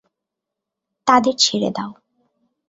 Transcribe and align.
তাদের 1.07 1.35
ছেড়ে 1.37 1.69
দাও। 1.75 1.91